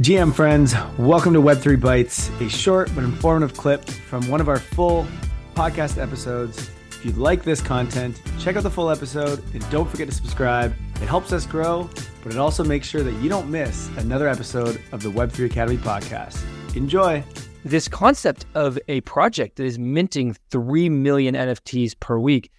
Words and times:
GM 0.00 0.32
friends, 0.32 0.76
welcome 0.96 1.32
to 1.32 1.42
Web3 1.42 1.80
Bites, 1.80 2.30
a 2.40 2.48
short 2.48 2.88
but 2.94 3.02
informative 3.02 3.56
clip 3.56 3.84
from 3.84 4.28
one 4.28 4.40
of 4.40 4.48
our 4.48 4.60
full 4.60 5.08
podcast 5.56 6.00
episodes. 6.00 6.70
If 6.90 7.04
you 7.04 7.10
like 7.14 7.42
this 7.42 7.60
content, 7.60 8.22
check 8.38 8.54
out 8.54 8.62
the 8.62 8.70
full 8.70 8.90
episode 8.90 9.42
and 9.54 9.70
don't 9.70 9.90
forget 9.90 10.08
to 10.08 10.14
subscribe. 10.14 10.72
It 11.02 11.08
helps 11.08 11.32
us 11.32 11.46
grow, 11.46 11.90
but 12.22 12.32
it 12.32 12.38
also 12.38 12.62
makes 12.62 12.86
sure 12.86 13.02
that 13.02 13.14
you 13.14 13.28
don't 13.28 13.50
miss 13.50 13.88
another 13.96 14.28
episode 14.28 14.80
of 14.92 15.02
the 15.02 15.10
Web3 15.10 15.46
Academy 15.46 15.78
podcast. 15.78 16.44
Enjoy. 16.76 17.24
This 17.64 17.88
concept 17.88 18.46
of 18.54 18.78
a 18.86 19.00
project 19.00 19.56
that 19.56 19.64
is 19.64 19.80
minting 19.80 20.36
3 20.52 20.90
million 20.90 21.34
NFTs 21.34 21.98
per 21.98 22.20
week, 22.20 22.52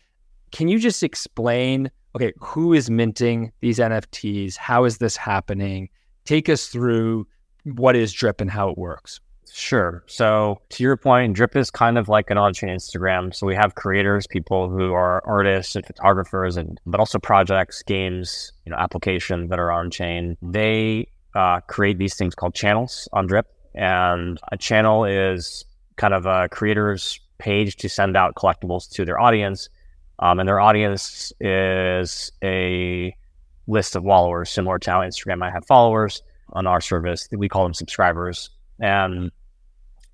can 0.51 0.67
you 0.67 0.77
just 0.77 1.03
explain? 1.03 1.89
Okay, 2.17 2.33
who 2.39 2.73
is 2.73 2.89
minting 2.89 3.53
these 3.61 3.79
NFTs? 3.79 4.57
How 4.57 4.83
is 4.83 4.97
this 4.97 5.15
happening? 5.15 5.87
Take 6.29 6.47
us 6.47 6.67
through 6.67 7.25
what 7.63 7.95
is 7.95 8.13
Drip 8.13 8.39
and 8.39 8.51
how 8.51 8.69
it 8.69 8.77
works. 8.77 9.19
Sure. 9.51 10.03
So 10.05 10.61
to 10.69 10.83
your 10.83 10.95
point, 10.95 11.33
Drip 11.33 11.55
is 11.55 11.71
kind 11.71 11.97
of 11.97 12.07
like 12.07 12.29
an 12.29 12.37
on-chain 12.37 12.69
Instagram. 12.69 13.33
So 13.33 13.47
we 13.47 13.55
have 13.55 13.73
creators, 13.73 14.27
people 14.27 14.69
who 14.69 14.93
are 14.93 15.23
artists 15.25 15.75
and 15.75 15.83
photographers, 15.83 16.55
and 16.55 16.79
but 16.85 16.99
also 16.99 17.17
projects, 17.17 17.81
games, 17.81 18.51
you 18.63 18.69
know, 18.69 18.77
applications 18.77 19.49
that 19.49 19.57
are 19.57 19.71
on-chain. 19.71 20.37
They 20.43 21.07
uh, 21.33 21.61
create 21.61 21.97
these 21.97 22.13
things 22.13 22.35
called 22.35 22.53
channels 22.53 23.09
on 23.11 23.25
Drip, 23.25 23.47
and 23.73 24.39
a 24.51 24.57
channel 24.57 25.05
is 25.05 25.65
kind 25.95 26.13
of 26.13 26.27
a 26.27 26.47
creator's 26.49 27.19
page 27.39 27.75
to 27.77 27.89
send 27.89 28.15
out 28.15 28.35
collectibles 28.35 28.87
to 28.91 29.03
their 29.03 29.19
audience, 29.19 29.67
um, 30.19 30.39
and 30.39 30.47
their 30.47 30.59
audience 30.59 31.33
is 31.39 32.31
a 32.43 33.15
list 33.69 33.95
of 33.95 34.03
followers, 34.03 34.49
similar 34.49 34.79
to 34.79 34.91
how 34.91 34.99
Instagram 35.01 35.37
might 35.37 35.53
have 35.53 35.65
followers 35.65 36.21
on 36.53 36.67
our 36.67 36.81
service. 36.81 37.27
We 37.31 37.47
call 37.47 37.63
them 37.63 37.73
subscribers. 37.73 38.49
And 38.79 39.31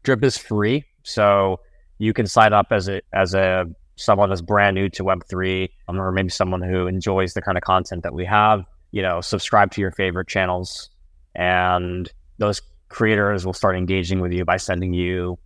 Drip 0.04 0.24
is 0.24 0.38
free, 0.38 0.84
so 1.04 1.60
you 1.98 2.14
can 2.14 2.28
sign 2.28 2.54
up 2.54 2.68
as 2.72 2.88
a 2.88 3.02
as 3.14 3.34
a 3.34 3.66
someone 3.96 4.30
that's 4.30 4.42
brand 4.42 4.76
new 4.76 4.90
to 4.90 5.04
Web 5.04 5.24
three, 5.30 5.72
um, 5.88 6.00
or 6.00 6.12
maybe 6.12 6.30
someone 6.30 6.62
who 6.62 6.86
enjoys 6.86 7.34
the 7.34 7.42
kind 7.42 7.58
of 7.58 7.64
content 7.64 8.04
that 8.04 8.14
we 8.14 8.26
have. 8.26 8.66
You 8.92 9.02
know, 9.02 9.22
subscribe 9.22 9.72
to 9.72 9.82
your 9.82 9.92
favorite 9.92 10.28
channels, 10.28 10.90
and 11.34 12.12
those 12.38 12.62
creators 12.90 13.46
will 13.46 13.54
start 13.54 13.76
engaging 13.76 14.20
with 14.20 14.32
you 14.32 14.46
by 14.46 14.58
sending 14.58 14.94
you 14.94 15.40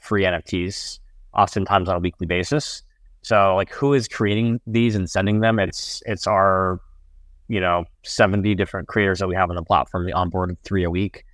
free 0.00 0.24
NFTs, 0.24 0.98
oftentimes 1.34 1.88
on 1.88 1.96
a 1.96 2.00
weekly 2.00 2.26
basis. 2.26 2.82
So, 3.22 3.54
like, 3.54 3.70
who 3.70 3.94
is 3.94 4.08
creating 4.08 4.60
these 4.66 4.94
and 4.94 5.08
sending 5.08 5.40
them? 5.40 5.58
It's 5.58 6.02
it's 6.06 6.26
our 6.26 6.80
you 7.52 7.60
know, 7.60 7.84
70 8.02 8.54
different 8.54 8.88
creators 8.88 9.18
that 9.18 9.28
we 9.28 9.34
have 9.34 9.50
on 9.50 9.56
the 9.56 9.62
platform. 9.62 10.06
We 10.06 10.12
onboarded 10.12 10.56
three 10.64 10.84
a 10.84 10.90
week 10.90 11.26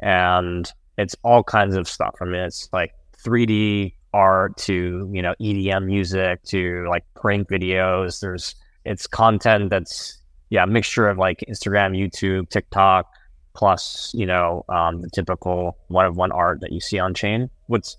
and 0.00 0.68
it's 0.98 1.14
all 1.22 1.44
kinds 1.44 1.76
of 1.76 1.86
stuff. 1.86 2.16
I 2.20 2.24
mean, 2.24 2.40
it's 2.40 2.68
like 2.72 2.92
3D 3.24 3.94
art 4.12 4.56
to, 4.56 5.08
you 5.14 5.22
know, 5.22 5.32
EDM 5.40 5.86
music 5.86 6.42
to 6.46 6.88
like 6.88 7.04
prank 7.14 7.48
videos. 7.48 8.18
There's, 8.18 8.56
it's 8.84 9.06
content 9.06 9.70
that's, 9.70 10.18
yeah, 10.48 10.64
a 10.64 10.66
mixture 10.66 11.08
of 11.08 11.18
like 11.18 11.44
Instagram, 11.48 11.96
YouTube, 11.96 12.48
TikTok, 12.48 13.06
plus, 13.54 14.10
you 14.12 14.26
know, 14.26 14.64
um, 14.68 15.02
the 15.02 15.10
typical 15.10 15.78
one 15.86 16.04
of 16.04 16.16
one 16.16 16.32
art 16.32 16.62
that 16.62 16.72
you 16.72 16.80
see 16.80 16.98
on 16.98 17.14
chain. 17.14 17.48
What's 17.68 17.96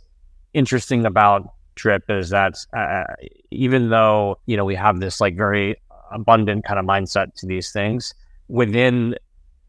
interesting 0.54 1.06
about 1.06 1.54
Drip 1.76 2.04
is 2.10 2.32
that 2.32 2.56
uh, 2.76 3.06
even 3.50 3.92
though, 3.92 4.40
you 4.46 4.58
know, 4.58 4.66
we 4.66 4.76
have 4.76 5.00
this 5.00 5.22
like 5.22 5.38
very 5.38 5.78
abundant 6.12 6.66
kind 6.66 6.80
of 6.80 6.86
mindset 6.86 7.34
to 7.36 7.46
these 7.46 7.72
things. 7.72 8.14
Within 8.48 9.16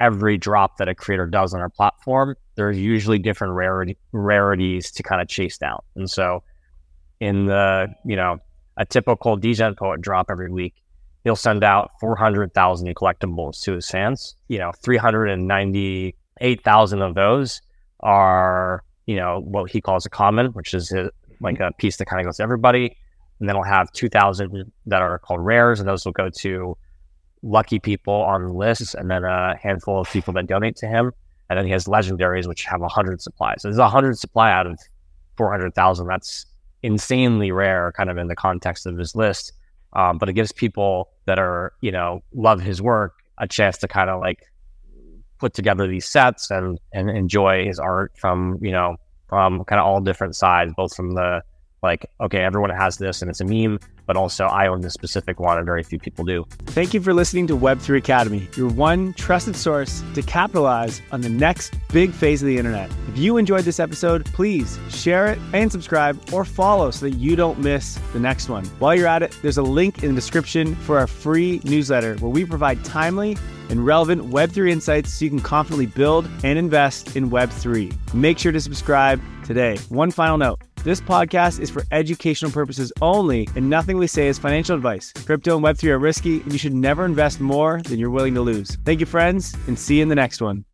every 0.00 0.36
drop 0.36 0.78
that 0.78 0.88
a 0.88 0.94
creator 0.94 1.26
does 1.26 1.54
on 1.54 1.60
our 1.60 1.68
platform, 1.68 2.34
there's 2.56 2.76
usually 2.76 3.18
different 3.18 3.54
rarity, 3.54 3.96
rarities 4.12 4.90
to 4.90 5.02
kind 5.02 5.22
of 5.22 5.28
chase 5.28 5.56
down. 5.58 5.80
And 5.94 6.10
so 6.10 6.42
in 7.20 7.46
the, 7.46 7.88
you 8.04 8.16
know, 8.16 8.38
a 8.76 8.84
typical 8.84 9.36
Degen 9.36 9.76
Poet 9.76 10.00
drop 10.00 10.26
every 10.30 10.50
week, 10.50 10.74
he'll 11.24 11.36
send 11.36 11.62
out 11.62 11.92
400,000 12.00 12.92
collectibles 12.96 13.62
to 13.62 13.74
his 13.74 13.88
fans. 13.88 14.34
You 14.48 14.58
know, 14.58 14.72
398,000 14.82 17.02
of 17.02 17.14
those 17.14 17.62
are, 18.00 18.82
you 19.06 19.14
know, 19.14 19.40
what 19.40 19.70
he 19.70 19.80
calls 19.80 20.04
a 20.04 20.10
common, 20.10 20.46
which 20.48 20.74
is 20.74 20.88
his, 20.88 21.08
like 21.40 21.60
a 21.60 21.70
piece 21.78 21.98
that 21.98 22.06
kind 22.06 22.18
of 22.20 22.26
goes 22.26 22.38
to 22.38 22.42
everybody 22.42 22.96
and 23.42 23.48
then 23.48 23.56
we'll 23.56 23.64
have 23.64 23.90
2,000 23.90 24.70
that 24.86 25.02
are 25.02 25.18
called 25.18 25.44
rares, 25.44 25.80
and 25.80 25.88
those 25.88 26.04
will 26.04 26.12
go 26.12 26.30
to 26.30 26.78
lucky 27.42 27.80
people 27.80 28.14
on 28.14 28.46
the 28.46 28.52
list, 28.52 28.94
and 28.94 29.10
then 29.10 29.24
a 29.24 29.56
handful 29.60 30.00
of 30.00 30.08
people 30.08 30.32
that 30.34 30.46
donate 30.46 30.76
to 30.76 30.86
him. 30.86 31.10
And 31.50 31.58
then 31.58 31.66
he 31.66 31.72
has 31.72 31.86
legendaries, 31.86 32.46
which 32.46 32.62
have 32.66 32.80
100 32.80 33.20
supplies. 33.20 33.62
So 33.62 33.68
there's 33.68 33.80
100 33.80 34.16
supply 34.16 34.52
out 34.52 34.68
of 34.68 34.78
400,000. 35.38 36.06
That's 36.06 36.46
insanely 36.84 37.50
rare, 37.50 37.90
kind 37.96 38.10
of 38.10 38.16
in 38.16 38.28
the 38.28 38.36
context 38.36 38.86
of 38.86 38.96
his 38.96 39.16
list. 39.16 39.52
Um, 39.94 40.18
but 40.18 40.28
it 40.28 40.34
gives 40.34 40.52
people 40.52 41.10
that 41.26 41.40
are, 41.40 41.72
you 41.80 41.90
know, 41.90 42.22
love 42.32 42.60
his 42.60 42.80
work 42.80 43.14
a 43.38 43.48
chance 43.48 43.76
to 43.78 43.88
kind 43.88 44.08
of 44.08 44.20
like 44.20 44.38
put 45.40 45.52
together 45.52 45.88
these 45.88 46.08
sets 46.08 46.48
and 46.48 46.78
and 46.92 47.10
enjoy 47.10 47.66
his 47.66 47.80
art 47.80 48.12
from, 48.16 48.60
you 48.62 48.70
know, 48.70 48.94
from 49.28 49.64
kind 49.64 49.80
of 49.80 49.86
all 49.86 50.00
different 50.00 50.36
sides, 50.36 50.72
both 50.76 50.94
from 50.94 51.14
the 51.14 51.42
like, 51.82 52.06
okay, 52.20 52.38
everyone 52.38 52.70
has 52.70 52.96
this 52.96 53.22
and 53.22 53.30
it's 53.30 53.40
a 53.40 53.44
meme, 53.44 53.78
but 54.06 54.16
also 54.16 54.44
I 54.46 54.68
own 54.68 54.80
this 54.80 54.94
specific 54.94 55.40
one 55.40 55.56
and 55.56 55.66
very 55.66 55.82
few 55.82 55.98
people 55.98 56.24
do. 56.24 56.44
Thank 56.66 56.94
you 56.94 57.00
for 57.00 57.12
listening 57.12 57.46
to 57.48 57.56
Web3 57.56 57.98
Academy, 57.98 58.48
your 58.56 58.68
one 58.68 59.12
trusted 59.14 59.56
source 59.56 60.02
to 60.14 60.22
capitalize 60.22 61.02
on 61.10 61.20
the 61.20 61.28
next 61.28 61.74
big 61.92 62.12
phase 62.12 62.42
of 62.42 62.46
the 62.46 62.56
internet. 62.56 62.90
If 63.08 63.18
you 63.18 63.36
enjoyed 63.36 63.64
this 63.64 63.80
episode, 63.80 64.24
please 64.26 64.78
share 64.90 65.26
it 65.26 65.38
and 65.52 65.70
subscribe 65.70 66.20
or 66.32 66.44
follow 66.44 66.90
so 66.90 67.06
that 67.06 67.16
you 67.16 67.34
don't 67.34 67.58
miss 67.58 67.98
the 68.12 68.20
next 68.20 68.48
one. 68.48 68.64
While 68.78 68.94
you're 68.94 69.08
at 69.08 69.22
it, 69.22 69.36
there's 69.42 69.58
a 69.58 69.62
link 69.62 70.02
in 70.02 70.10
the 70.10 70.14
description 70.14 70.76
for 70.76 70.98
our 70.98 71.06
free 71.06 71.60
newsletter 71.64 72.16
where 72.16 72.30
we 72.30 72.44
provide 72.44 72.84
timely 72.84 73.36
and 73.70 73.84
relevant 73.84 74.30
Web3 74.30 74.70
insights 74.70 75.14
so 75.14 75.24
you 75.24 75.30
can 75.30 75.40
confidently 75.40 75.86
build 75.86 76.28
and 76.44 76.58
invest 76.58 77.16
in 77.16 77.30
Web3. 77.30 78.14
Make 78.14 78.38
sure 78.38 78.52
to 78.52 78.60
subscribe 78.60 79.20
today. 79.44 79.78
One 79.88 80.10
final 80.10 80.36
note. 80.36 80.60
This 80.84 81.00
podcast 81.00 81.60
is 81.60 81.70
for 81.70 81.84
educational 81.92 82.50
purposes 82.50 82.92
only, 83.00 83.48
and 83.54 83.70
nothing 83.70 83.98
we 83.98 84.08
say 84.08 84.26
is 84.26 84.36
financial 84.36 84.74
advice. 84.74 85.12
Crypto 85.12 85.54
and 85.54 85.64
Web3 85.64 85.90
are 85.90 85.98
risky, 86.00 86.40
and 86.40 86.50
you 86.50 86.58
should 86.58 86.74
never 86.74 87.04
invest 87.04 87.40
more 87.40 87.80
than 87.82 88.00
you're 88.00 88.10
willing 88.10 88.34
to 88.34 88.40
lose. 88.40 88.76
Thank 88.84 88.98
you, 88.98 89.06
friends, 89.06 89.54
and 89.68 89.78
see 89.78 89.98
you 89.98 90.02
in 90.02 90.08
the 90.08 90.16
next 90.16 90.42
one. 90.42 90.64